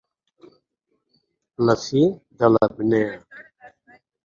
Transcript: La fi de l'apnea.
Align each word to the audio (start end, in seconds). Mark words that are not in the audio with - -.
La 1.69 1.77
fi 1.83 2.03
de 2.41 2.51
l'apnea. 2.55 3.15